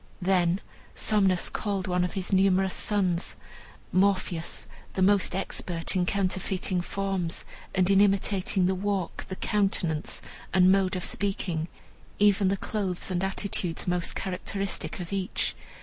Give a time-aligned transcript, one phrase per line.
[0.19, 0.61] Then
[0.95, 3.35] Somnus called one of his numerous sons,
[3.91, 10.19] Morpheus, the most expert in counterfeiting forms, and in imitating the walk, the countenance,
[10.55, 11.67] and mode of speaking,
[12.17, 15.53] even the clothes and attitudes most characteristic of each.